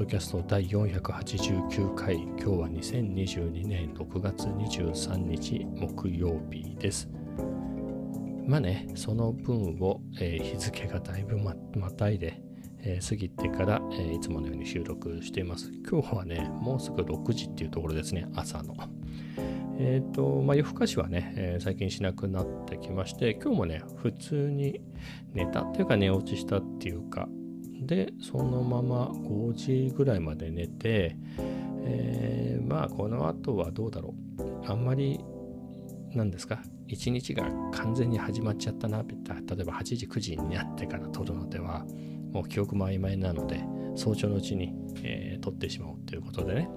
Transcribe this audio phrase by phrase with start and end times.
[0.00, 7.06] ドキャスト第489回今日は2022年6月23日木曜日です。
[8.46, 12.40] まあねその分を、えー、日付がだいぶままたいで、
[12.78, 15.70] えー、過ぎてから、えー、いつものように収録しています。
[15.86, 18.74] 今日はねもうすぐ6時っていうところですね朝の。
[19.78, 24.78] えっ、と、まあ、夜更かしはね、え、最近しなくなってきまして、今日もね、普通に
[25.32, 27.30] 寝たっていうか寝落ちしたっていうか、
[27.80, 31.16] で、そのまま5時ぐらいまで寝て、
[31.82, 34.70] えー、まあ、この後はどうだろう。
[34.70, 35.20] あんまり、
[36.12, 41.86] 何ですか、一日が完全に始まっちゃったなって、例えば8時、9時になってから撮るのでは、
[42.32, 43.64] もう記憶も曖昧なので、
[43.96, 46.68] 早朝のうちに、えー、撮ってしまおうということでね、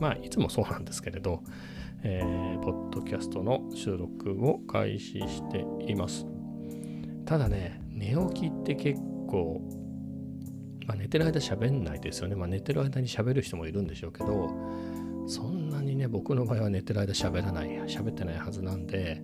[0.00, 1.42] まあ、いつもそうなんですけれど、
[2.02, 6.26] えー、ポッドキャストの収録を開始しています。
[7.24, 9.81] ただね、寝起きって結構、
[10.92, 12.36] まあ、寝てる間喋んないですよね。
[12.36, 14.50] まあ、寝てる間に喋る人もいるんでしょうけど、
[15.26, 19.22] そんなにね、僕の場合は寝てる間喋らない、喋ってないはずなんで、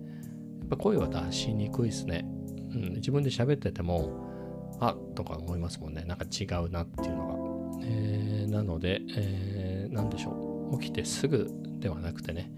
[0.59, 2.25] やっぱ声は出しにくいですね。
[2.73, 6.05] うん、自分で喋ってても、あっとか思いますもんね。
[6.05, 7.79] なんか違うなっていうのが。
[7.83, 10.79] えー、なので、えー、何でしょう。
[10.79, 12.51] 起きてすぐではなくてね、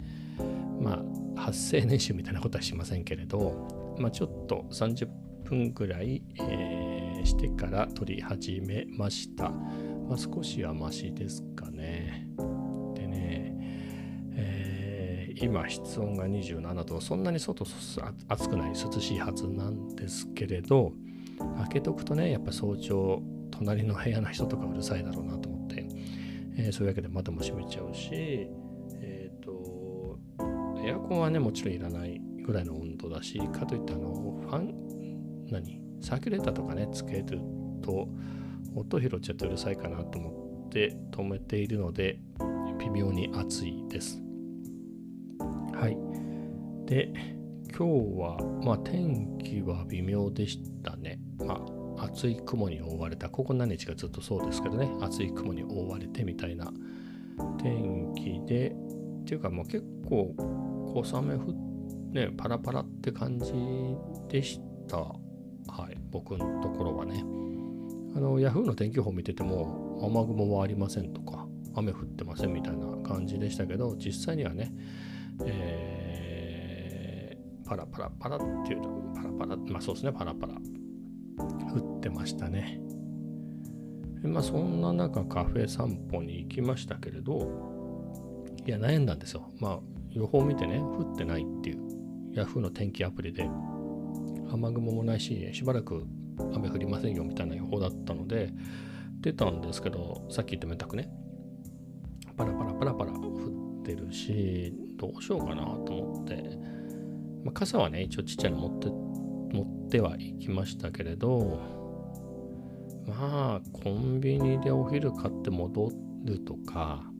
[0.80, 1.03] ま
[1.36, 5.08] あ、発声練習みたいなことはしませんけれど、まあ、ちょっと30
[5.44, 6.70] 分ぐらい、えー、
[7.25, 9.50] してから撮り始めました。
[9.50, 12.28] まあ、少しはマシですかね。
[12.95, 13.55] でね、
[14.36, 17.66] えー、今室温が27度、そんなに外
[18.28, 20.94] 暑くない、涼しいはずなんですけれど、
[21.58, 25.88] 開けとくとね、やっぱ早朝、隣の部屋の人とかうるさいだろうなと思って、
[26.58, 28.09] えー、そういうわけで窓も閉めちゃうし、
[29.02, 30.19] えっと
[30.83, 35.81] エアコンはね、もちろんいらないぐらいの温度だし、かといってあの、ファン、何？
[36.01, 37.39] サーキュレーターとかね、つける
[37.81, 38.07] と、
[38.75, 42.19] 音拾っちゃってうるさいかなと思って止めているので、
[42.79, 44.22] 微妙に暑いです。
[45.73, 45.97] はい。
[46.85, 47.13] で、
[47.78, 51.19] 今日は、まあ天気は微妙でしたね。
[51.38, 51.63] ま
[51.97, 56.72] あ、厚い雲に覆われた、ここ何日かずっとそうですけどね、厚い雲に覆われてみたいな
[57.59, 58.75] 天気で、
[59.22, 60.34] っていうかもう結構
[60.94, 61.53] 小雨降
[62.11, 63.53] ねパラパラって感じ
[64.29, 64.97] でした
[65.67, 67.23] はい僕のところはね。
[68.13, 74.73] あの Yahoo の天気予報見てても雨雲はありませんとか雨降ってませんみたいな感じでしたけど実際にはね、
[75.45, 80.55] えー、パラパラパラっていうとパラパラまあそうですねパラパラ
[81.73, 82.81] 降ってましたね。
[84.23, 89.49] まあそんな中カフェ散歩に行きましたけれどいや悩んだんですよ。
[89.59, 89.79] まあ
[90.13, 91.79] 予報見てね、降ってないっていう、
[92.33, 93.49] Yahoo の天気アプリで、
[94.53, 96.06] 雨雲もないし、しばらく
[96.53, 98.53] 雨降りませんよみたいな予報だったので、
[99.22, 101.09] 出たんですけど、さっき言っためたくね、
[102.35, 106.44] パラパラパラパラ降ってるし、どうしようかなと思って、
[107.44, 108.88] まあ、傘はね、一応ちっちゃいの持って、
[109.56, 111.59] 持ってはいきましたけれど、
[113.07, 115.91] まあ、コンビニでお昼買って戻
[116.25, 117.10] るとか、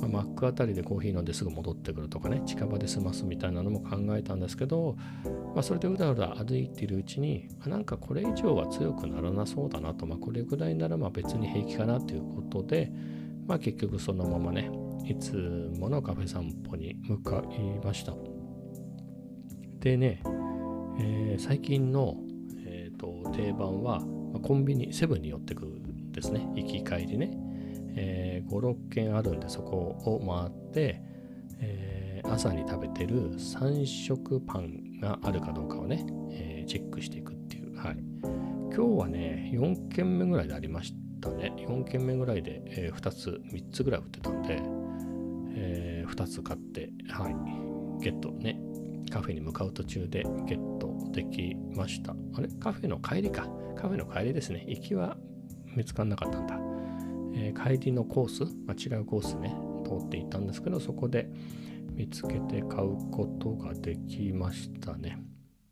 [0.00, 4.96] まあ、マックあたりでコーヒー飲んですぐ戻ってくるとかね近場で済ますみたいなのも考えたんですけど、
[5.54, 12.92] まあ、それでうだうだ歩いているうちに、あ、なんかこれ以上は強くならなそうだなと、まあ、これぐらいならまあ別に平気かなということで、
[13.46, 14.70] まあ、結局そのままね
[15.04, 18.14] いつものカフェ散歩に向かいました。
[19.78, 20.20] でね、
[20.98, 22.16] えー、最近の、
[22.66, 24.02] えーと、定番は、
[24.42, 26.48] コンビニセブンに寄ってくるんですね。
[26.56, 27.45] 行き帰りね。
[27.96, 31.02] えー、5、6軒あるんでそこを回って、
[31.60, 37.76] えー、朝に食べてる3食パンがあるかどうかをね、えー、チェックしていくっていう。
[37.76, 37.96] はい。
[38.74, 41.54] 今日はね、4軒目ぐらいでありましたね。
[41.56, 44.60] 4軒目ぐらいで、え、2つ、3つぐらい売ってたんで、
[45.54, 48.60] え、2つ買って、はい、ゲットね。
[49.10, 52.14] カフェに向かう途中でゲットできました。
[52.34, 52.48] あれ？
[52.60, 53.48] カフェの帰りか。
[53.76, 54.64] カフェの帰りですね。
[54.68, 55.16] 行きは
[55.76, 56.65] 見つかんなかったんだ。
[57.36, 59.54] えー、帰りのコース、まあ、違うコースね、
[59.84, 61.30] 通っていたんですけど、そこで
[61.92, 65.18] 見つけて買うことができましたね。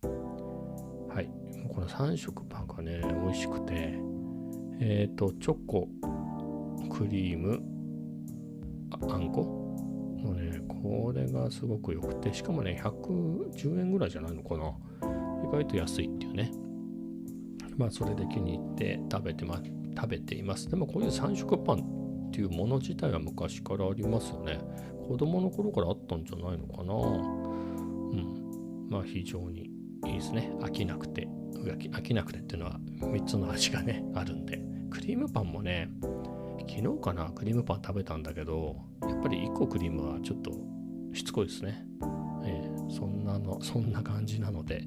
[0.02, 1.26] はい
[1.58, 1.74] もう。
[1.74, 3.98] この3色パンがね、美味しくて、
[4.80, 5.88] えっ、ー、と、チョコ、
[6.90, 7.62] クリーム、
[9.10, 9.64] あんこ？
[10.22, 14.72] のね、これがすごく良くて、しかもね、110円ぐらいじゃないのかな。
[15.44, 16.50] 意外と安いっていうね。
[17.76, 19.83] まあ、それで気に入って食べてます。
[19.96, 20.68] 食べています。
[20.68, 24.58] でもこういう三色パンっていうもの自体は昔からありますよね。
[25.08, 26.94] 子供の頃からあったんじゃないのかな。
[26.94, 26.98] う
[28.16, 28.88] ん。
[28.88, 29.70] まあ非常に
[30.06, 30.52] いいですね。
[30.60, 31.28] 飽きなくて。
[31.64, 34.62] 飽きなくてっていうのは3つの味がね、 あるんで。
[34.90, 35.90] クリームパンもね、
[36.68, 40.52] 昨日かなクリームパン食べたんだけどやっぱり1個クリームはちょっと
[41.12, 41.84] しつこいですね、
[42.44, 44.82] えー、そんなのそんな感じなので、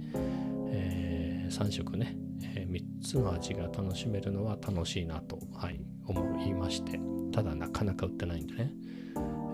[0.70, 7.00] えー、3食ね、えー、3つの味が楽しめるのは楽しいなと、はい、思いまして
[7.32, 8.72] ただなかなか売ってないんでね、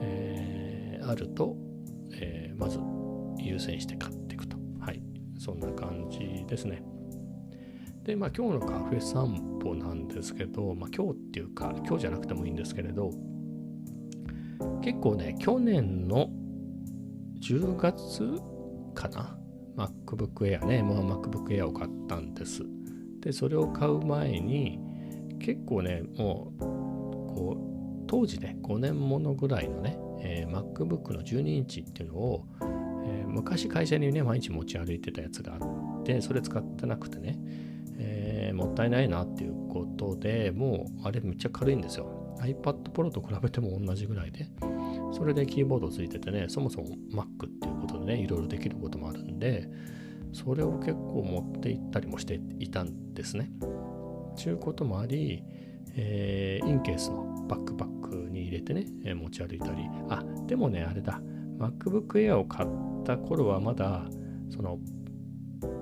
[0.01, 1.55] えー、あると、
[2.13, 2.79] えー、まず
[3.37, 4.57] 優先して買っていくと。
[4.79, 5.01] はい
[5.39, 6.81] そんな感じですね。
[8.03, 13.11] でまあ今日のカフェ散歩なんですけど、まあ、今日っていうか今日じゃなくてもいいんですけれど
[14.81, 16.29] 結構ね去年の
[17.41, 18.39] 10月
[18.93, 19.37] かな
[19.77, 22.63] MacBook Air ね、まあ、MacBook Air を買ったんです。
[23.19, 24.79] で、それを買う前に、
[25.39, 32.45] 結構ね、もう、こう、当時ね、5年ものぐらいのね、えー、MacBook の12インチっていうのを、
[33.05, 37.37] えー、昔会社にね、毎日持ち歩いてたやつがあって、それ使ってなくてね、
[37.97, 42.35] えー、もったいないなっていうことでもう、あれめっちゃ軽いんですよ。
[42.39, 44.47] iPad Pro と比べても同じぐらいで。
[45.13, 49.69] それでキーボードついててね、そもそも Mac っていうことでね、いろいろできることもあるんで、
[50.33, 53.51] それを結構持っていったりもしていたんですね。
[54.35, 55.43] ちゅうこともあり、
[55.95, 61.21] えー、 Incase のバックパックに入れてね、え、持ち歩いたり、あ、でもね、あれだ、
[61.59, 62.69] MacBook Air を買っ
[63.05, 64.05] た頃はまだ、
[64.49, 64.79] その、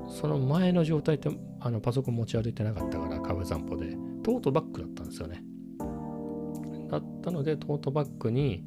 [0.09, 1.29] その前の状態って
[1.59, 5.43] あのパソコン持ち歩いてなかったからカフェ散歩でトートバッグだったんですよね。
[6.89, 8.65] だったのでトートバッグに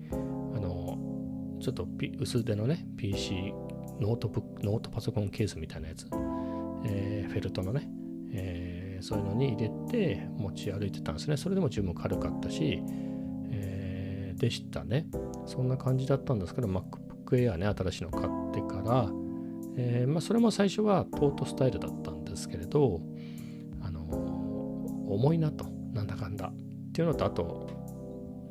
[1.60, 1.86] ちょっと
[2.18, 3.52] 薄手のね、PC、
[4.00, 6.06] ノートブック、ノートパソコンケースみたいなやつ、
[6.84, 7.88] えー、フェルトのね、
[8.32, 11.36] えー、そういうのに入れて持ち歩いてたんですね。
[11.36, 12.82] それでも十分軽かったし、
[13.50, 15.06] えー、でしたね。
[15.46, 19.10] そんな感じだったんですけど、MacBook Air ね、新しいの買ってから、
[19.76, 23.00] えー、まあ、それも最初はトートスタイルだったんですけれど、
[23.82, 24.00] あの
[25.08, 26.48] 重いなと、なんだかんだ。
[26.48, 27.68] っていうのと、あと、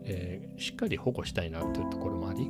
[0.05, 2.50] えー、しっかり保護したいなっていうところもあり、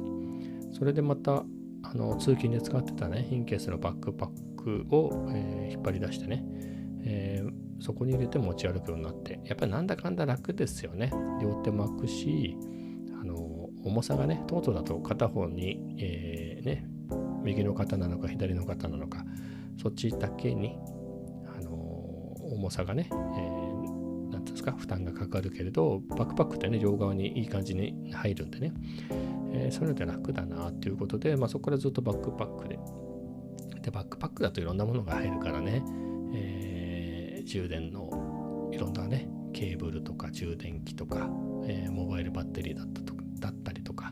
[0.83, 1.45] それでまた
[1.83, 4.29] あの通勤で使ってたねインケースのバックパッ
[4.61, 6.43] クを、えー、引っ張り出してね、
[7.05, 11.09] えー、そこに入れて持ち歩くようになってやっぱりなんだかんだ楽ですよね。
[11.41, 12.57] 両手巻くし
[13.17, 13.37] あの
[13.85, 16.85] 重さがねトートだと片方に、えー、ね
[17.45, 19.23] 右の肩なのか左の肩なのか
[19.81, 20.77] そっちだけに
[21.57, 28.73] あの重さがね、えー、なんですか負担がかかるけれどバックパックってね両側にいい感じに入るんでね。
[29.53, 32.79] えー、そういうので楽だなっていうことで、まあ、そこからずっとバックパックで。
[33.81, 35.83] で、バックパックだといろんなものが入るからね、
[36.33, 41.29] えー、充電のいろんなね、ケーブルとか充電器とか、
[41.65, 44.09] えー、モバイルバッテリーだったとだったりとか、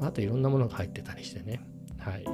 [0.00, 1.60] まあ、あといろんなものが入ってたりしてね、
[1.98, 2.24] はい。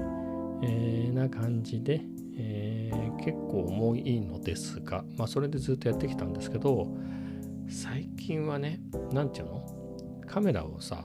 [0.63, 2.01] えー、な感じで、
[2.37, 6.97] えー、結構重いのですが、まあ、それでずっとやってきたんですけど、
[7.69, 8.81] 最近はね、
[9.13, 9.67] なんていうの？
[10.27, 11.05] カメラをさ、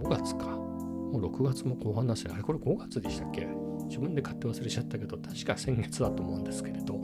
[0.00, 0.46] 5月か。
[0.46, 3.46] もう6月も後半だし、あれこれ5月でしたっけ？
[3.86, 7.00] 自分で買って忘れちゃったけど、確か先月だと思うんですけれど、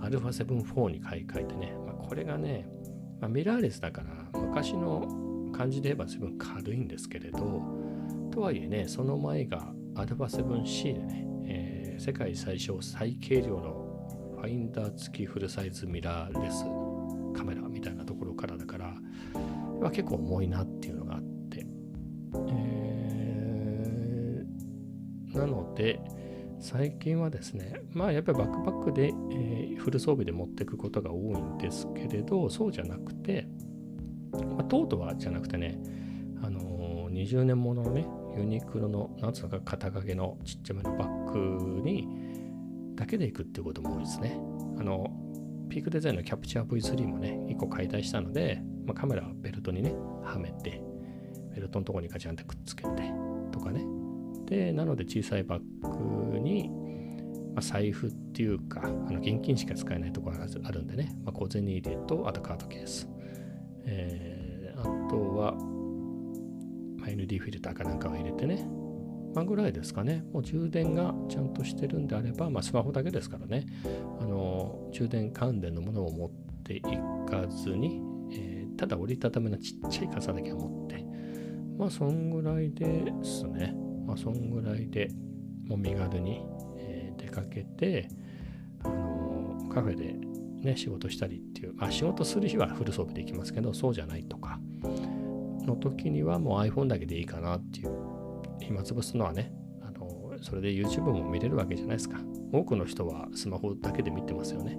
[0.00, 2.68] α7-4 に買い替えてね、まあ、これがね、
[3.20, 7.62] まあ、ミラーレスだから昔の感じで言えば随分軽いんですけれど、
[8.30, 16.64] とはいえね、その前が α7C でね、えー、世界最小最軽量のファインダー付きフルサイズミラーレス
[17.34, 18.94] カメラみたいなところからだから、
[19.90, 21.05] 結構重いなっていうの
[25.36, 26.00] なので、
[26.58, 33.46] 最近はですね、まあやっぱりバックパックで、えー、フル装備で持っていくことが多いんですけれど、そうじゃなくて、
[34.32, 35.78] まあ、トートはじゃなくてね、
[36.42, 42.08] あのー、20年もののね、ユニクロの、なんつうのか、肩掛けのちっちゃめのバッグに、
[42.94, 44.38] だけで行くっていうことも多いですね。
[44.78, 45.10] あの、
[45.68, 50.82] ピークデザインのキャプチャー V3 もね、1個解体したので、まあ、カメラはベルトにね、はめて、
[51.54, 53.12] ベルトのとこにガチャンってくっつけて、
[53.50, 53.84] とかね、
[54.46, 56.70] でなので小さいバッグに、
[57.54, 63.08] まあ、財布っていうかあの現金しか使えないところがあるんでね、まあ、小銭入れとあとカードケース、
[63.84, 65.52] えー、あとは、
[66.96, 68.68] まあ、ND フィルターかなんかを入れてね。
[69.34, 70.24] まあ、ぐらいですかね。
[70.32, 73.66] もう充電がちゃんとしてるんであれば、まあ、スマホだけですからね、
[74.18, 76.30] あの充電関連のものを持っ
[76.62, 78.00] ていかずに、
[78.32, 81.04] えー、ただ折りたためのちっちゃい傘だけを持って、
[81.78, 83.74] まあ、そんぐらいですね。
[84.26, 85.08] そんぐらいで
[85.68, 86.42] もう身軽に、
[86.78, 88.08] えー、出かけて、
[88.82, 90.14] あのー、カフェで
[90.64, 94.58] ね、仕事したりっていう、まあ、仕事する日はフル装備できますけど、そうじゃないとか、
[95.64, 97.92] の時にはもう iPhone だけでいいかなっていう、
[98.60, 102.18] 暇つぶすのはね、あのー、それで YouTube も見れるわけじゃないですか。
[102.52, 104.76] 多くの人はスマホだけで見てますよね。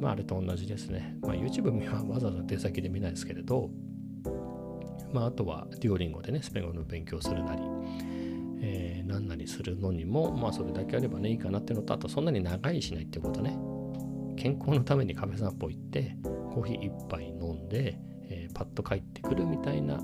[0.00, 1.16] まあ、あれと同じですね。
[1.22, 3.70] まあ、YouTube はわざわざ出先で見ないですけれど、
[5.12, 7.62] まあ、あとはデュオリンゴでね、スペイン語の勉強するなり、
[8.60, 13.58] えー、何なりするのにも、まあ、それだけあればね、いいかなっていうのと、あと、そんなに長いしないってことね。
[14.36, 17.98] 健康のためにカフェ散歩行って、コーヒー1杯飲んで、
[18.28, 19.98] えー、パッと帰ってくるみたいな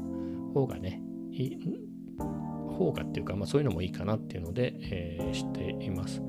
[0.55, 1.59] 方がね、いい
[2.79, 6.23] 方がっていうか、まあ、そういうのもいいかなっていうので、えー、しています。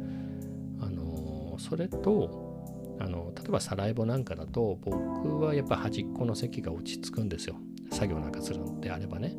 [0.80, 2.54] あのー、それと、
[3.00, 7.56] あの例えばサライボなんかだと僕はやっぱ端っこの席が落ち着くんですよ
[7.92, 9.36] 作業なんかするのであればね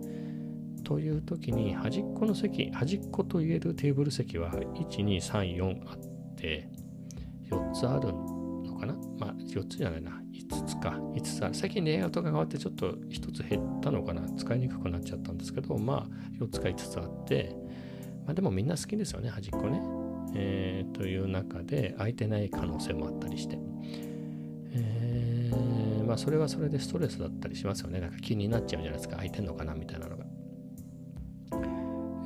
[0.84, 5.98] という時に端っこの席端っこと言えるテーブル席は1234あっ
[6.36, 6.68] て
[7.50, 8.94] 4つあるのかな？
[9.18, 10.20] まあ4つじゃないな。
[10.32, 10.90] 5つか。
[10.90, 11.54] 5つある。
[11.54, 14.22] 最近レイアウトが変わってちょっと1つ減ったのかな？
[14.36, 17.56] 使いにくくなっちゃったんですけどまあ4つか5つあって
[18.26, 19.80] まあでもみんな好きですよね端っこね。
[20.36, 23.56] えー、という中で空いてない可能性もあったりして、
[24.72, 28.00] えー、まあそれはそれでストレスだったりしますよね。
[28.00, 29.14] なんか気になっちゃうじゃないですか。
[29.16, 29.74] 空いてんのかな？
[29.74, 30.24] みたいなのが、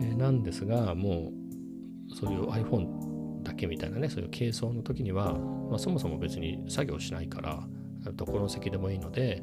[0.00, 1.32] えー、なんですがも
[2.10, 7.66] うそういう iPhone だけみたいなねそういう軽装の時には、まあ、そもそも別に作業しないから
[8.12, 9.42] どこの席でもいいので、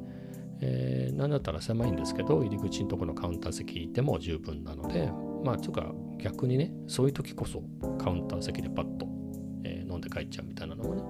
[0.61, 5.11] えー、なんだったら狭いんですけど入り口のところのカウンター席でも十分なので
[5.45, 7.61] まあ、というか逆にね、そういう時こそ
[8.03, 9.07] カウンター席でパッと、
[9.63, 11.03] えー、飲んで帰っちゃうみたいなのもね、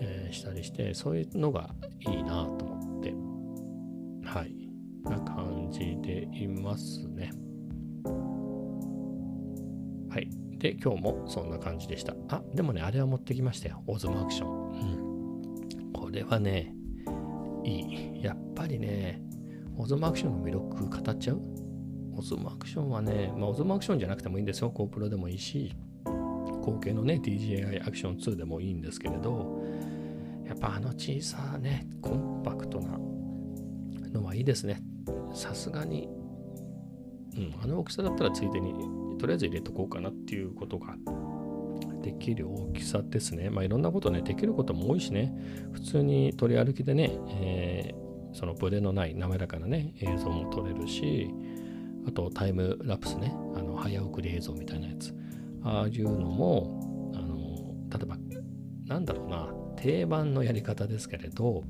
[0.00, 1.68] えー、したりして、そういうのが
[2.00, 3.10] いいなと思って、
[4.26, 4.70] はい、
[5.04, 7.30] な感じでいますね。
[10.08, 10.30] はい。
[10.58, 12.16] で、今日もそんな感じでした。
[12.28, 13.82] あ、でもね、あれは持ってきましたよ。
[13.86, 14.50] オズマアクション。
[15.84, 15.92] うん。
[15.92, 16.74] これはね、
[17.64, 17.80] い
[18.18, 18.22] い。
[18.22, 19.22] やっぱりね、
[19.76, 21.40] オズマアクションの魅力語っちゃう？
[22.16, 24.72] オズマアクションはね、まあ、オズマアクションじゃなくてもいいんですよ。
[24.74, 25.72] GoPro でもいいし、
[26.04, 29.62] 後継のね、DJI アクション2でもいいんですけれど、
[30.44, 32.98] やっぱあの小さね、コンパクトな
[34.10, 34.82] のはいいですね。
[35.32, 36.08] さすがに、
[37.36, 38.72] うん、あの大きさだったらついでに、
[39.18, 40.96] とりあえず入れとこうかなっていうことが
[42.02, 43.50] できる大きさですね。
[43.50, 45.34] まあいろんなことね、できることも多いしね、
[45.72, 51.30] 普通に取り歩きでね、えー、そのブレのない滑らかなね、映像も撮れるし、
[52.06, 55.14] あとタイムラプスね、あの早送り映像みたいなやつ。
[55.62, 58.16] ああいうのも、あの例えば、
[58.86, 61.64] なんだろうな、定番のやり方ですけれど、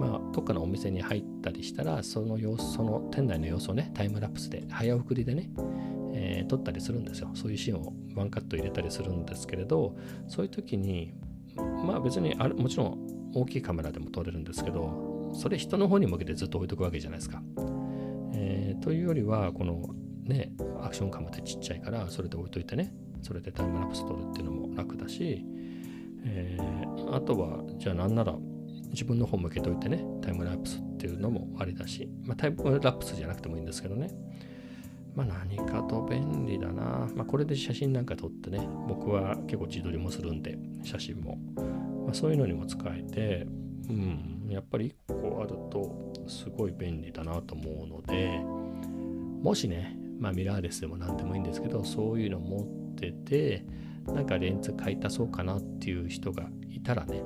[0.00, 5.50] まあ、どっかのお店に入ったりしたら、その様子、その店内の様子をね、タイムラプスで、早送りでね、
[6.30, 7.30] えー、撮ったりするんですよ。
[7.34, 9.96] そういうシーンをワンカット入れたりするんですけれど、
[10.28, 11.12] そういう時に、
[11.56, 17.42] まあ別にあれ、もちろん大きいカメラでも撮れるんですけど、それ人の方に向けてずっと置いとくわけじゃないですか。
[18.32, 19.94] えー、というよりはこの
[20.24, 25.44] ねアクションカムってちっちゃいからそれで置いといてねそれでタイムラプス撮るっていうのも楽だし、
[26.24, 28.34] えー、あとはじゃあなんなら
[28.90, 34.08] 自分の方向けといてねタイムラプスっていうのもありだし、まあ、タイムラプスじゃなくてもいいんですけどね
[35.14, 37.08] まあ何かと便利だな。
[37.14, 41.38] まあこれで写真なんか撮ってね、僕は結構自撮りもするんで、写真も。
[42.04, 43.46] まあそういうのにも使えて、
[43.88, 48.40] うん、やっぱり1個あるとすごい便利だなと思うので
[49.42, 53.64] もしね、まあ、ミラーレスでも何でもいいんですけどそういうの持ってて
[54.06, 57.22] なんかレンズ買い足そうかなっていう人がいたらね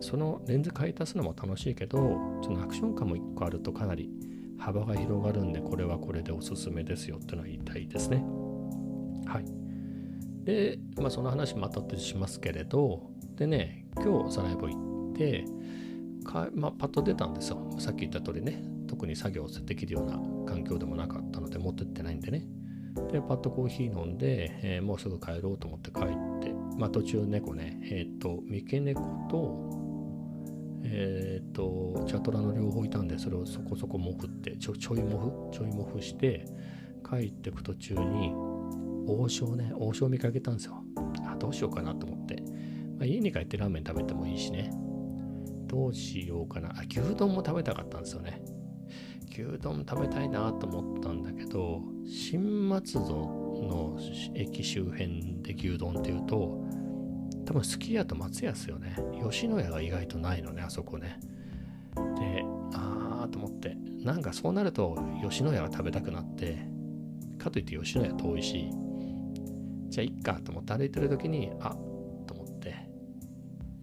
[0.00, 1.98] そのレンズ買い足すのも楽しいけど
[2.42, 4.10] そのアクション感も1個あるとかなり
[4.58, 8.24] 幅が広がるんでこれはこれでおすすめですよってのは言いたいですね
[9.26, 9.44] はい
[10.44, 15.44] でまあその話またってしますけれどでね今日サライボ行って
[16.28, 17.74] か、まあ、パッと出たんですよ。
[17.78, 22.44] さっき言った通りね、特に作業できるような環境でもなかったので持ってってないんでね。
[23.10, 26.04] で、パッとコーヒー飲んで、えー、もうすぐ帰ろうと思って帰っ
[26.40, 29.00] て、まあ途中猫ね、えっ、ー、と、三毛猫
[29.30, 29.87] と、
[30.84, 36.46] えっ、ー、と、チャトラの両方いたんで、それをそこそこもふって、ちょちょいもふ、ちょいもふして、
[37.08, 38.32] 帰ってく途中に、
[39.06, 40.82] 王将ね、王将見かけたんですよ。
[41.26, 42.42] あ、どうしようかなと思って。
[42.98, 44.70] まあ、家に帰ってラーメン食べてもいいしね。
[45.66, 46.70] どうしようかな。
[46.70, 48.42] あ、牛丼も食べたかったんですよね。
[49.30, 53.98] 牛丼食べたいなと思ったんだけど、新松戸の
[54.34, 56.64] 駅周辺で牛丼っていうと、
[57.48, 58.94] 多分すき家と松屋ですよね。
[59.26, 61.18] 吉野家が意外とないのね、あそこね。
[61.94, 63.74] で、あーと思って、
[64.04, 66.58] なんかそうなると吉野家が食べたくなって、
[67.38, 68.68] かといって吉野家遠いし、
[69.88, 71.70] じゃあいっかと思って歩いてる時に、あ
[72.26, 72.74] と思って、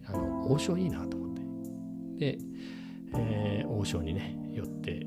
[0.06, 2.34] あの、王将いいなと思って。
[2.34, 2.38] で、
[3.16, 5.04] えー、王将にね、寄って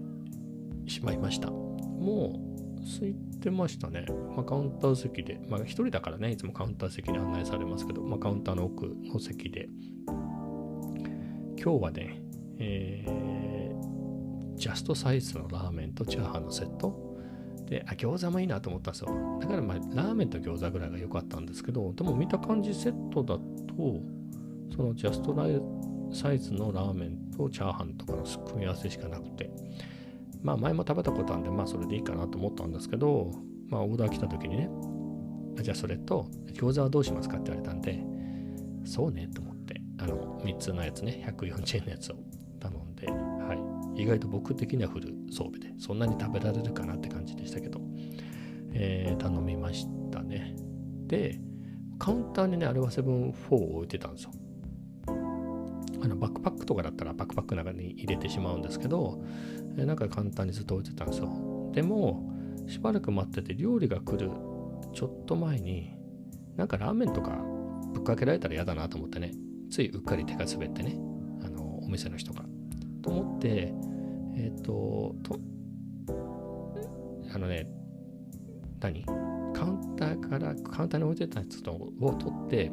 [0.86, 1.50] しまいました。
[1.50, 2.34] も
[2.78, 4.06] う、空いてましたね。
[4.36, 9.70] まあ、カウンター席で、まあ、一人だからね、いつもカウンター席に案内されますけど、まあ、カウンターの奥の席で、
[11.58, 12.22] 今日はね、
[12.58, 17.10] えー、ジャストサイズのラーメンとチャーハンのセット。
[17.70, 19.38] であ餃子もいいなと思ったんですよ。
[19.40, 23.44] だからまあラーメンと餃子ぐらいが良かったんですけどでも見た感じセットだと
[24.76, 25.36] そのジャスト
[26.12, 29.52] サイズのラーメンとチャーハンとかの組み合わせしかなくて。
[30.42, 33.32] まあ前も食べたことあるんでまあそれでいいかなと思ったんですけど
[33.68, 34.70] まあオーダー来た時にね
[35.62, 38.04] じゃあそれと餃子はどうしますかって言われたんで
[38.86, 42.16] そうねと思ってあの3つのやつね140円のやつを
[42.60, 43.56] 頼んでは
[43.96, 44.02] い。
[44.02, 47.82] 意外と僕的にはフル装備でそんなに食べられるかなって感じでしたけど、
[48.72, 50.56] えー、頼みましたね。
[51.08, 51.40] で
[51.98, 54.32] カウンターにねアルファセブン4を置いてたんですよ。
[56.02, 59.22] あのバックパックとかだったらバックパックの中に入れてしまうんですけど、
[59.78, 61.72] え、なんか簡単にずっと置いてたんですよ。
[61.74, 62.34] でも
[62.68, 64.32] しばらく待ってて料理が来る
[64.94, 65.94] ちょっと前に
[66.56, 67.38] なんかラーメンとか
[67.94, 69.32] ぶっかけられたら嫌だなと思ってね。
[69.70, 70.98] ついうっかり手が滑ってね。
[71.44, 72.44] あのお店の人が。
[73.02, 73.74] と思って
[74.36, 75.40] えっ、ー、とと
[77.34, 77.68] あのね
[78.80, 79.06] 何？
[79.54, 82.72] カウンターからカウンターに置いてたやつを取って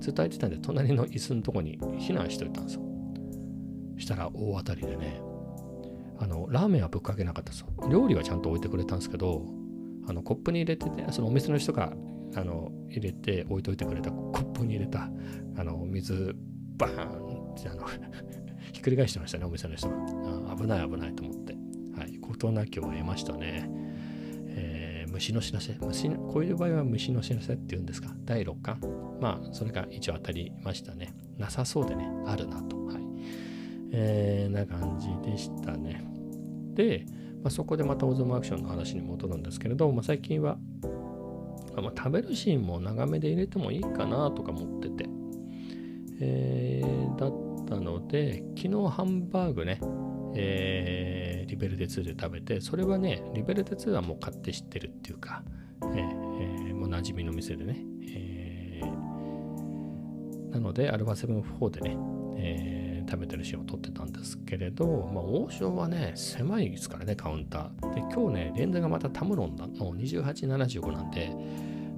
[0.00, 2.82] ずっと空いてたんで隣の椅子のとこに避難しといたんですよ。
[3.96, 5.20] したら大当たりでね
[6.18, 7.68] あのラーメンはぶっかけなかったですよ。
[7.90, 9.46] 料理はちゃんと置いてくれたんですけど
[10.06, 11.92] あのコップに入れててそのお店の人が
[12.36, 15.08] あの入れて置いといてくれたコップに入れた
[15.56, 16.34] あの水
[16.76, 17.86] バーンってあの
[18.72, 19.94] ひっくり返してましたねお店の人が。
[20.56, 21.54] 危ない危ないと思って。
[21.98, 23.68] はい事なきを得ましたね、
[24.48, 25.76] えー、虫の知らせ。
[25.80, 28.14] 虫こういう場合は虫の知らせっていうんですか？
[28.24, 28.80] 第6巻
[29.24, 31.14] まあそれが一応当たりましたね。
[31.38, 32.76] なさそうでねあるなと。
[32.84, 32.96] はい。
[33.90, 36.06] えー、な感じでしたね。
[36.74, 37.06] で
[37.42, 40.56] まあ、そこでまたオズムアクションの話に戻るんですけれど、まあ、最近は、
[41.76, 45.06] まあ、食べるシーンも長めで入れてもいいかなとか思ってて、
[46.20, 47.30] えー、だっ
[47.66, 49.78] たので昨日ハンバーグね、
[50.34, 55.42] えー、リベルテ2で食べてそれはねリベルテ2はもう買って知ってるっていうか、
[55.82, 57.84] えー、えー、もう馴染みの店でね、
[60.54, 61.96] なのでアルファ7-4でね、
[62.38, 67.94] えー食べてるシーンを撮ってたんですけれど、まあ、王将はね、狭いですからね、カウンター。
[67.94, 71.30] で、今日ね、レンズがまたタムロンの2875なんで、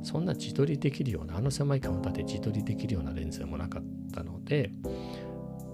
[0.03, 4.71] そんな自撮りできるような、あの狭いカウンターで自撮りできるようなレンズでもなかったので、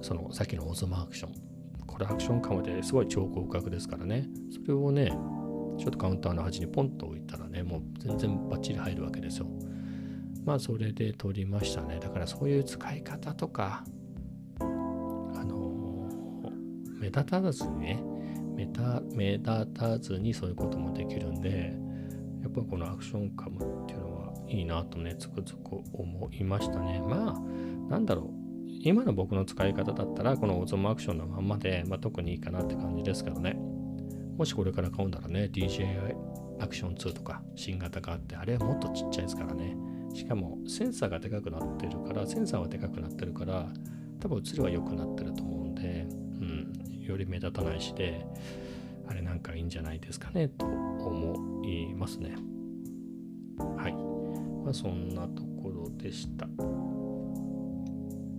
[0.00, 1.32] そのさっきのオズマアクション。
[1.86, 5.08] これアクションカムですごい超広角ですからね、それをね、
[5.78, 9.46] ちょっとカウンターの端にポンと置いたらね、もう全然バッチリ入るわけですよ。
[10.44, 11.98] まあそれで撮りましたね。
[12.00, 13.84] だからそういう使い方とか
[14.60, 16.50] あの、
[17.00, 18.02] 目立たずにね
[18.54, 18.66] 目
[19.14, 21.74] 目立たずにそういうこともできるんで
[22.42, 27.00] やっぱこのアクションカムっていうのはいいなとねつくづく思いましたね。
[27.00, 28.42] まあなんだろう。
[28.84, 33.56] 今の僕の使い方だったらこのオゾムアクションのまんまで、まあ、特にいいかなって感じですけどね。
[34.36, 36.16] もしこれから買うんだらね DJI
[36.58, 39.76] アクション2とか新型があってあれはもっとちっちゃいですからね。
[40.14, 43.68] しかもセンサーがでかくなってるからセンサーはでかくなってるから
[44.20, 46.06] 多分映りは良くなってると思うんで
[46.40, 48.24] うんより目立たないしで
[49.08, 52.34] あれなんかいいんじゃないですかねと思いますね。
[53.76, 53.92] はい。
[54.64, 56.46] まあそんなところでした。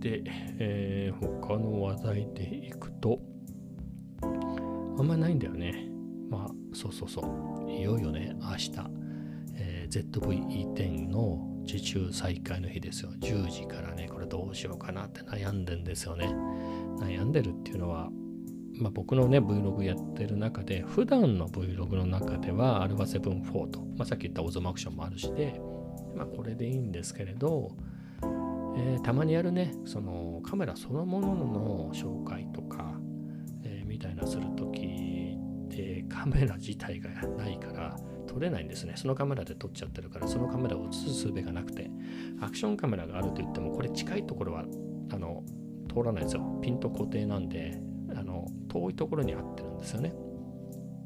[0.00, 0.22] で、
[0.58, 3.20] えー、他の話題でいくと
[4.22, 5.88] あんまないんだよね。
[6.30, 7.20] まあそうそうそ
[7.66, 7.70] う。
[7.70, 8.72] いよいよね明日、
[9.54, 13.10] えー、ZVE10 の受注再開の日ですよ。
[13.20, 16.26] 10時からねこれどうしようかなって悩んでんですよね。
[16.98, 18.10] 悩んでるっていうのは
[18.76, 25.60] まあ、僕のね Vlog やってる中で普段の Vlog の中では α7-4 と、まあ、さっき言ったオゾマアクションもあるしで、
[26.16, 27.70] まあ、これでいいんですけれど、
[28.22, 32.94] えー、たまにやるねそのカメラそのものの紹介とか、
[33.62, 37.96] えー、みたいなするときってカメラ自体がないから
[38.34, 38.94] 撮れないんですね。
[38.96, 41.88] そのカメラで撮っちゃってるからそのカメラを映す術がなくて
[42.40, 44.64] アクションカメラがあると言ってもこれ近いところは
[45.12, 45.44] あの
[45.88, 46.58] 通らないですよ。
[46.60, 50.12] ピント固定なんであの遠いところに合ってるんですよね。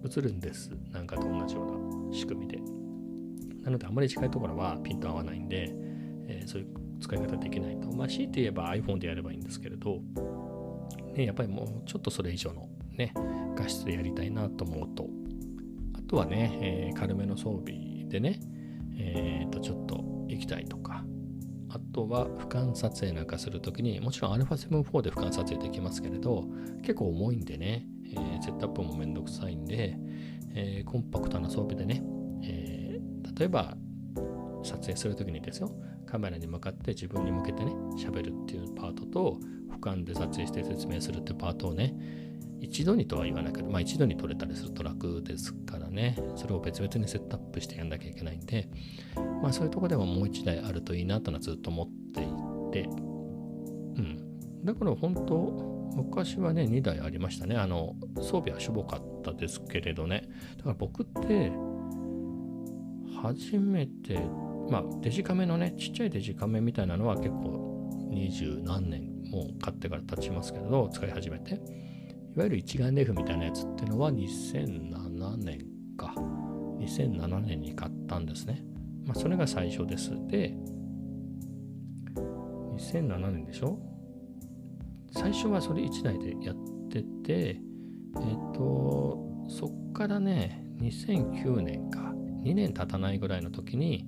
[0.07, 0.71] 映るんです。
[0.91, 2.59] なんかと同じような仕組みで。
[3.63, 5.69] なのであまり近いところはピント合わないんで、
[6.29, 6.69] えー、そういう
[7.03, 7.93] 使い方できないと。
[7.93, 10.01] まあ強いて言えば iPhone でやればいいんですけれど、
[11.15, 13.13] ね、やっぱりもうちょっとそれ以上のね
[13.55, 15.07] 画質でやりたいなと思うと。
[16.09, 18.41] とはね、えー、軽めの装備でね
[18.99, 21.05] え、ー、とちょっと行きたいとか。
[21.71, 26.45] あとは俯瞰撮影なんかするときにもちろん α7-4 で俯瞰撮影できますけれど
[26.81, 29.99] 結構重いんでね、えー、セットアップもめんどくさいんで、
[30.55, 32.03] えー、コンパクトな装備でね、
[32.43, 33.77] えー、例えば
[34.63, 35.71] 撮影するときにですよ
[36.07, 39.39] カメラに向かって自分に向けてね喋るっていうパートと
[39.71, 41.95] 俯瞰で撮影して説明するっていうパートをね、
[42.61, 48.69] 一度にとは言わないけど、まあ一度に取れたりすると楽ですからね、それを別々にセットアップしてやんなきゃいけないんで、
[49.43, 54.65] まあそういうとこでももう一台あるといいなとはずっと思っていて、うん。
[54.65, 57.57] だから本当、昔はね、2台ありましたね。
[57.57, 60.29] あの、装備はしょぼかったですけれどね。
[60.59, 61.53] だから僕って、
[63.23, 64.19] 初めて、
[64.71, 71.61] まあデジカメのね、ちっちゃいデジカメみたいなのは結構二十何年もう買ってから経ちますけど、使い始めて。
[72.39, 76.15] いわゆる一眼レフみたいなやつっていうのは2007年か。
[76.79, 78.63] 2007年に買ったんですね。
[79.05, 80.13] まあ、それが最初です。
[80.29, 80.55] で、
[82.77, 83.77] 2007年でしょ？
[85.11, 86.57] 最初はそれ1台でやっ
[86.89, 94.07] てて、えっ、ー、と、そっからね、2009年か、2年経たないぐらいの時に、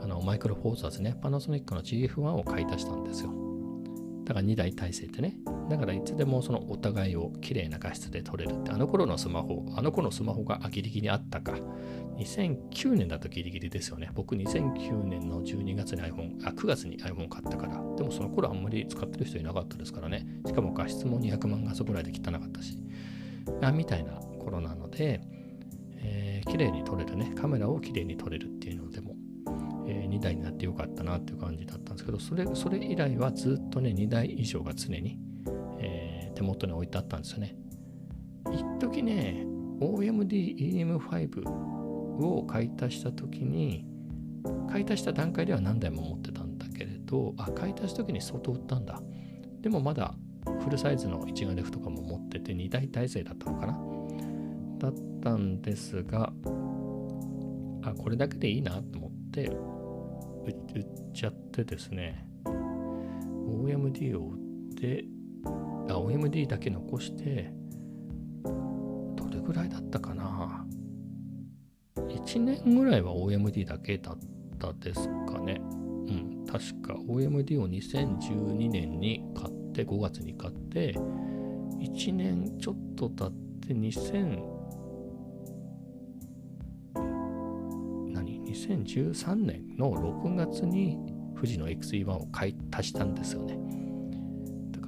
[0.00, 3.30] あのマイクロフォーザーズね、パナソニックの GF1 を買い足したんですよ。
[4.24, 5.36] だから2台体制ってね。
[5.68, 11.54] だからいつでもそのお互いを綺麗な画質で撮れるって、あの頃のスマホ、あの頃のスマホがギリギリあったか。
[12.18, 14.10] 2009年だとギリギリですよね。
[14.14, 17.74] 僕2009年の12月に iPhone、あ、9月に iPhone 買ったから。
[17.96, 20.26] でもその頃あんまり使ってる人いなかったですからね。
[20.46, 22.76] しかも画質も200万画素ぐらいで汚かったし。
[23.62, 25.20] あみたいな頃なので、
[26.00, 27.32] えー、綺麗に撮れるね。
[27.34, 29.14] カメラを綺麗に撮れるっていうのでも
[29.88, 35.18] え、2台になってよかったなっていう感じだったんですけど、それそれ以来はずっとね、2台以上が常に、
[36.38, 37.56] 手元に置いてあったんですよね。
[38.52, 39.44] 一時ね、
[39.80, 41.48] OMD-EM5
[42.20, 43.84] を買い足した時に、
[44.70, 49.02] 買い足した段階では何台も持ってたんだけれど、あ、買い足す時に相当売ったんだ。
[49.62, 50.14] でもまだ
[50.62, 53.76] フルサイズの一眼レフとかも持ってて2台体制だったのかな
[54.78, 56.32] だったんですが、
[57.82, 59.48] あ、これだけでいいなと思って、
[60.46, 60.54] 売っ
[61.12, 64.38] ちゃってですね、OMD を売っ
[64.76, 65.04] て、
[65.96, 67.52] OMD だけ残して、
[68.44, 70.66] どれぐらいだったかな
[71.96, 74.18] ?1 年ぐらいは OMD だけだっ
[74.58, 75.60] たですかね。
[75.60, 84.58] うん、確か OMD を2012年に買って、5月に買って、1年ちょっと経って2000
[88.48, 90.98] 2013年の6月に
[91.34, 93.77] 富士の XE1 を買い足したんですよね。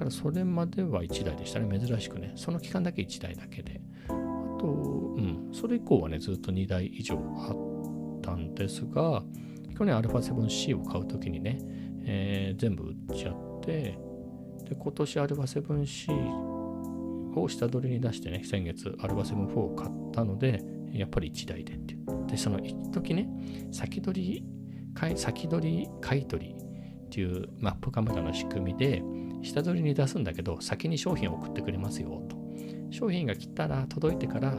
[0.00, 2.32] からそれまでは1台でしたね、珍しくね。
[2.36, 3.80] その期間だけ1台だけで。
[4.08, 4.10] あ
[4.58, 9.22] と、うん、それ以降はね、ずっと2台以上あったんですが、
[9.76, 11.58] 去年 α7C を買うときにね、
[12.04, 13.98] えー、全部売っちゃって、
[14.64, 16.56] で、今年 α7C
[17.40, 22.26] を下取りに出してね、先月 α7-4 を買ったので、やっぱり1台でっていう。
[22.26, 23.28] で、その一時ね、
[23.70, 24.44] 先取り、
[25.16, 29.02] 先取り買い取りっていうマップカメラの仕組みで、
[29.42, 32.36] 下取りに出すんだけど、先に商品を送ってくれますよと。
[32.90, 34.56] 商品が来たら、届いてから、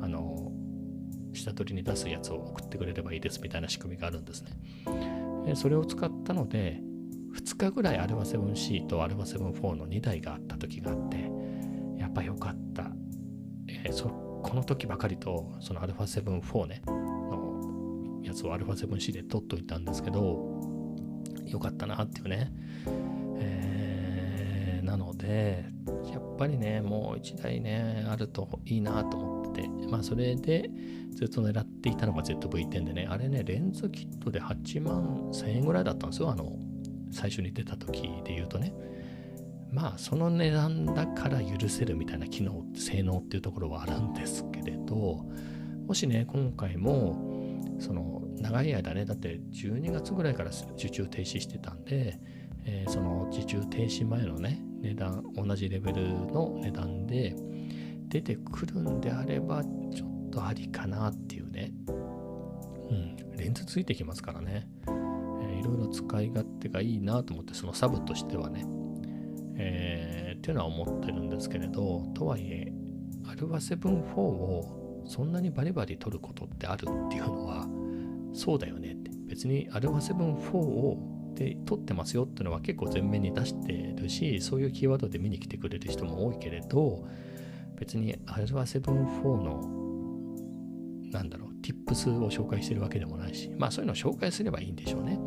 [0.00, 0.52] あの、
[1.32, 5.54] 下取りに出すやつを送ってくれればいいですみたいな仕組みがあるんですね。
[5.54, 6.80] それを使ったので、
[7.34, 11.30] 2日ぐらい α7C と α7-4 の2台があった時があって、
[11.98, 12.90] やっぱ良かった。
[13.66, 20.54] えー、そこの時ばかりと、その α7-4 ね、のやつを α7C で撮っといたんですけど、
[21.46, 22.52] よかったなっていうね。
[25.29, 25.63] で、
[26.11, 30.71] やっぱりね、もう1台ね、あるといいなと思ってて、まあそれで
[31.11, 36.57] ずっと狙っていたのが ZV-10 でね、あれね、レンズキットで8万1000円ぐらいだったんですよ、あの、
[37.11, 38.73] 最初に出た時で言うとね。
[39.71, 45.27] まあその値段だから許せるみたいな機能性能っていうところはあるんですけれど
[45.85, 52.19] もしね今回もその長い間ねだって12月ぐらいから受注停止してたんで、
[52.65, 57.35] えー、その受注停止前のね値段同じレベルの値段で
[58.07, 61.71] 出てくるんであればちょっとありかなっていうね。
[61.87, 63.15] うん。
[63.37, 68.65] レンズついてきますからね、えー、いろいろ使い勝手がいいなと思ってそのサブとしてはね。
[69.61, 72.71] えー、っていうのは思ってるんですけれど、とはいえ、
[73.27, 77.67] アルファ7-4をそんなにバリバリ取ることってあるっていうのは、
[78.33, 79.11] そうだよねって。
[79.27, 87.07] 別にアルファ7-4をで取ってますよっていうのは結構前面に出してるし、そういうキーワードで見に来てくれる人も多いけれど、
[87.77, 89.79] 別にアルファ7-4の
[91.11, 95.17] なんだろう、tips を紹介してるわけでもないし、まあそういうのを紹介すればいいんでしょうね。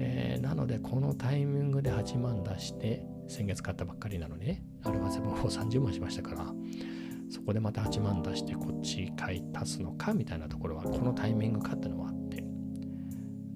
[0.00, 6.52] えー、なので、このタイミングで8万出して、先月買ったばっかりなのにね、アルファ7 4 30万しましたから、
[7.30, 12.17] そこでまた8万出してこっち買い足すのかみたいなところは、このタイミングかってのもあって、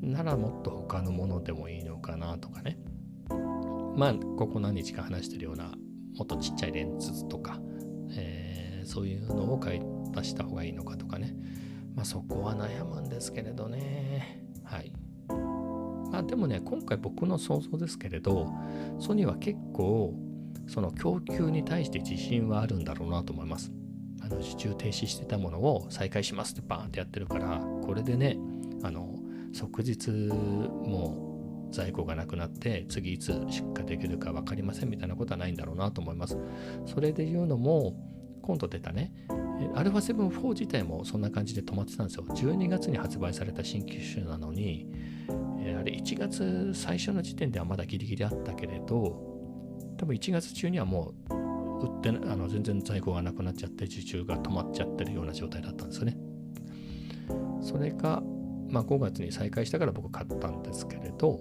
[0.03, 2.77] ならもっと他のものでもいいのかなとかね。
[3.97, 5.73] まあ、ここ何日か話してるような、
[6.17, 7.61] もっとちっちゃいレンズとか、
[8.17, 9.81] えー、そういうのを買い
[10.13, 11.35] 出した方がいいのかとかね。
[11.95, 14.45] まあそこは悩むんですけれどね。
[14.65, 14.93] はい。
[16.11, 18.51] まあでもね、今回僕の想像ですけれど、
[18.99, 20.15] ソニーは結構
[20.67, 23.71] その供給に対して自信はあるんだろうなと思います。
[24.23, 28.39] あの受注停止してたものを再開しますってバーンってやってるから、これでね、
[28.83, 29.15] あの
[29.53, 36.37] 即日もう在庫がなくなって次いつ出荷できるか分かりませんみたいなことはないんだろうなと思います。
[36.87, 37.97] それで言うのも
[38.43, 39.13] 今度出たね
[39.75, 42.25] α7-4 自体もそんな感じで止まってたんですよ。
[42.29, 44.89] 12月に発売された新機種なのに、
[45.79, 49.33] あれ1月最初の時点ではまだギリギリあったけれど、
[49.99, 56.17] 多分1月中にはもう売ってあの全然在庫がなくなっちゃって受注が止まっちゃってるような状態だったんですよね。
[57.61, 58.23] それが、
[58.73, 61.41] まあ、5月に再開したから僕買ったんですけれど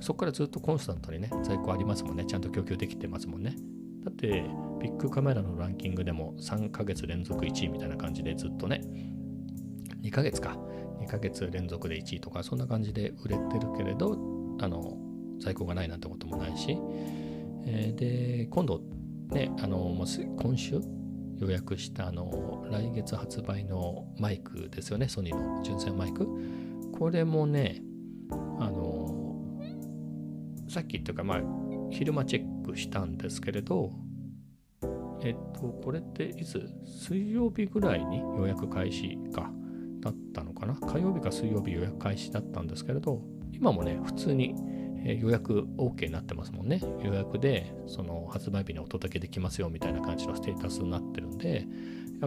[0.00, 2.24] そこからずっとコンスタントにね在庫ありますもんね。
[2.26, 3.56] ちゃんと供給できてますもんね。
[4.04, 4.44] だって
[4.82, 8.82] ビッグカメラのランキングでも3ヶ月連続1位みたいな感じでずっとね
[10.02, 10.58] 2ヶ月か。
[11.00, 14.18] 2ヶ月連続で1位とかそんな感じで売れてるけれど
[14.60, 14.96] あの
[15.40, 16.76] 在庫がないなんてこともないし。
[17.66, 18.82] えー、で、今度、
[19.30, 19.90] ね、あの、
[20.42, 20.80] 今週？
[21.38, 26.28] 予約したあの、来月発売のマイクですよね、ソニーの純正マイク。
[26.96, 27.82] これもね、
[28.60, 29.60] あの、
[30.68, 31.40] さっきっていうか、まあ、
[31.90, 33.90] 昼間チェックしたんですけれど、
[35.22, 39.50] えっと、これっていつ水曜日ぐらいに予約開始か
[40.00, 40.74] だったのかな？
[40.74, 44.54] 火曜日か水曜日予約開始だったんですけれど、今もね、普通に
[45.20, 46.80] 予約 OK になってますもんね。
[47.02, 51.66] 予約でその発売日にお届けできますよみたいな感じのステータスになってるんで、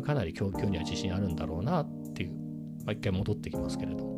[0.06, 2.32] かなり供給には自信あるんだろうなっていう、
[2.86, 4.17] まあ、一回戻ってきますけれど。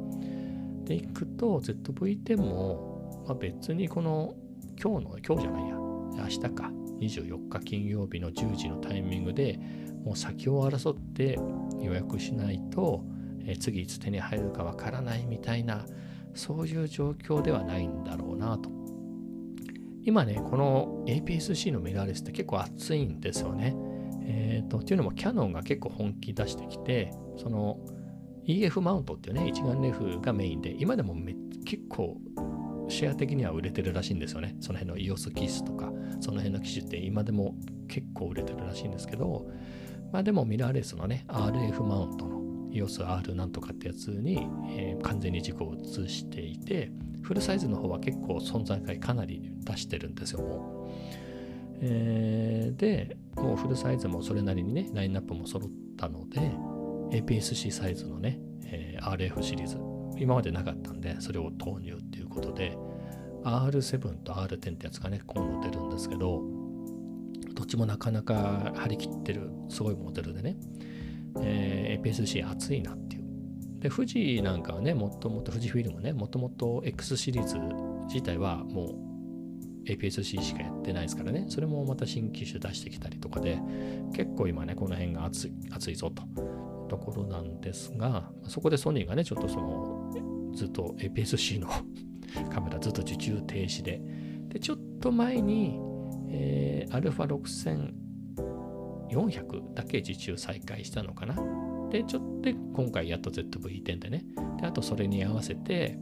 [0.89, 4.33] で、いくと ZV-10 も、まあ、別にこの
[4.81, 9.59] 今日の、今日じゃないや、明日か、24日金曜日の10時のタイミングで
[10.03, 11.39] もう先を争って
[11.79, 13.05] 予約しないと、
[13.45, 15.85] え次いつ手に入るかわからないみたいな
[16.33, 18.69] そういう状況ではないんだろうなと。
[20.03, 23.75] 今ね、この APS-C のミラーレスって結構熱いんですよね。
[24.23, 27.77] えーと、っていうのもキャノンが結構本気出してきて、その
[28.49, 31.15] EF マウントっていうね、一眼レフがメインで、今でも
[31.65, 32.17] 結構
[32.87, 34.55] シェア的には売れてるらしいんですよね。
[34.59, 37.55] その辺の EOS キスとか、その辺の機種って今でも
[37.87, 39.47] 結構売れてるらしいんですけど、
[40.11, 42.39] まあでもミラーレスのね、RF マウントの
[42.71, 50.91] EOSR なんとかってやつに、えー、完全に軸を移していてフルサイズの方は結構存在感かなり出してるんですよもう、
[51.81, 56.51] えー、でもうフルサイズもそれなりにねラインナップも揃ったので
[57.11, 59.77] APS-C サイズのね、えー、RF シリーズ。
[60.17, 62.77] 今までなかったんでそれを投入っていうことで
[63.45, 66.41] R7 と R10 ってやつがね今度出るんですけど
[67.53, 70.57] どっちもなかなか張り切ってるすごいモデルでね
[71.41, 73.23] えー、APS-C 熱いなっていう。
[73.79, 77.57] で、富士なんかはね、もともと富士フィルムね、もともと X シリーズ
[78.07, 78.95] 自体はも
[79.85, 83.59] う APS-C しかやってないですからね、それもまた新機種出してきたりとかで、
[84.15, 86.23] 結構今ね、この辺が熱い熱いぞと。
[86.89, 90.11] ところなんですが、そこでソニーがね、ちょっとその、
[90.53, 91.69] ずっと APS-C の
[92.51, 94.01] カメラずっと受注停止で、
[94.49, 95.79] で、ちょっと前に、
[96.29, 97.01] えー、
[99.09, 101.35] α6400 だけ受注再開したのかな。
[101.89, 104.25] で、ちょっと今回やっと ZV-10 でね。
[104.59, 105.97] で、あとそれに合わせて、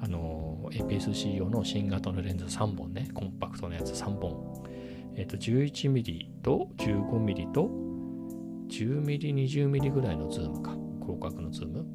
[0.00, 4.62] あの、APS-C 用の新型のレンズ3本ね、コンパクトなやつ3本。
[5.14, 7.81] えっ、ー、と、11mm と 15mm と
[8.68, 10.76] 10mm、20mm ぐらいのズームか。
[11.02, 11.86] 広角のズーム。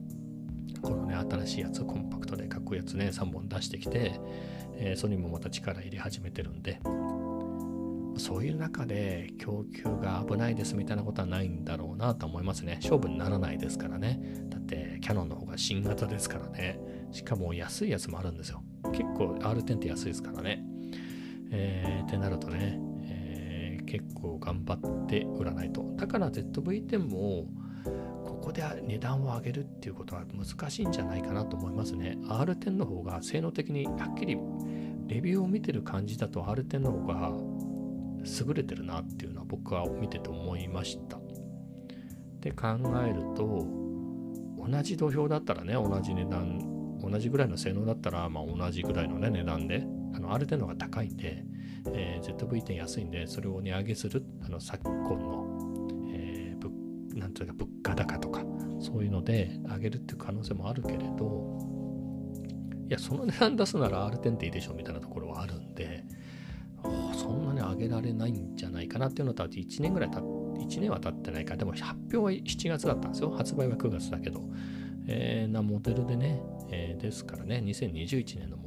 [0.81, 4.19] このね、新しいやつ、コンパクトでかっこいいやつね、3本出してきて、
[4.75, 6.79] えー、ソニーもまた力入れ始めてるんで、
[8.17, 12.79] そういう中で供給が危ないですみたいなことはないんだろうなと思いますね。
[12.81, 14.19] 勝負にならないですからね。
[14.49, 16.79] だってキャノンの方が新型ですからね。
[17.11, 18.63] しかも安いやつもあるんですよ。
[18.91, 20.63] 結構 R10 って安いですからね。
[21.51, 22.79] えー、ってなるとね、
[23.87, 25.83] 結構頑張って売らないと。
[25.97, 27.47] だから ZV-10 も
[28.25, 32.17] ここで値段を上げるっていうことは難しいんじゃないかなと思いますね。
[32.23, 34.37] R10 の方が性能的にはっきり
[35.07, 37.31] レビューを見てる感じだと R10 の方が
[38.47, 41.17] 優れてるなっていうのは僕は見てて思いました。
[42.41, 43.65] で考えると
[44.57, 51.43] 同じ土俵だったらね同じ値段同じぐらいの性能だったら、まあ、同じぐらいの、ね、値段であのある程度が高いんで、
[51.93, 55.45] えー、ZV-10 安いんでそれを値上げするあの昨今の、
[56.11, 58.43] えー、なんというか物価高とか
[58.79, 61.59] そういうので上げるっていう可能性もあるけれど
[62.89, 66.03] いやその値段出すなら R10 でいいでしょみたいなところはあるんで
[67.13, 71.57] そんなに上げられないんじゃないかなっていうのとあと1年ぐらい経って1年は経ってないから。
[71.57, 73.31] でも発表は7月だったんですよ。
[73.31, 74.43] 発売は9月だけど。
[75.09, 78.66] えー、なモデルでね、えー、ですからね、2021年のモデ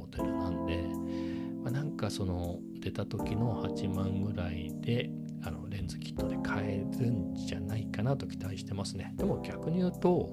[1.71, 5.09] なんかその出た時の8万ぐらいで
[5.43, 9.13] あのレンズキットで買えるんじゃないかなと期待してますね。
[9.17, 10.29] でも逆に言うと、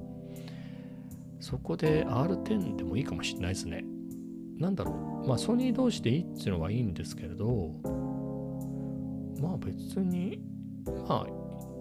[1.41, 3.85] そこで R10 でもいいかもしれないですね。
[4.59, 5.29] なんだろう。
[5.29, 7.73] まあソニー同士でいいっていうのはいいんですけれど、
[9.41, 10.41] まあ別に、
[11.09, 11.27] まあ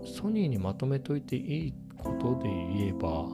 [0.05, 3.25] ソニーにまとめといていいことで言えば、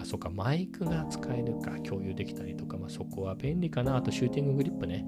[0.00, 3.96] あ、そっか、マイクが使えるか、共有できたりとか、まあそこは便利かな。
[3.96, 5.06] あとシューティンググリップね。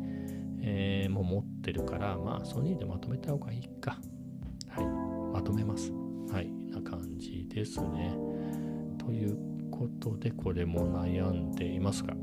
[0.63, 3.99] えー、もう持ってるから、まあソニーでまとめた方がいいか。
[4.69, 4.87] はい。
[5.33, 5.93] まとめます。
[6.33, 6.51] はい。
[6.71, 8.17] な感じですね。
[8.99, 9.37] という
[9.71, 12.15] ことで、これも悩んでいますが、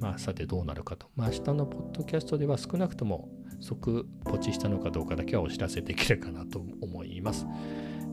[0.00, 1.08] まあさてどうなるかと。
[1.16, 3.28] まあ明日のポッドキャストでは少なくとも
[3.60, 7.46] 即ポチしたのかどうかだけはお知らせできるかなと思います。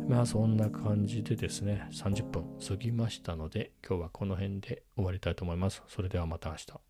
[0.08, 5.84] まあそんな感じでですね、30分過ぎましたので、今日はこの辺で終わりたいと思います。
[5.88, 6.85] それではまた明日。